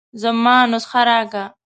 زما 0.21 0.57
نسخه 0.71 1.01
راکه. 1.07 1.43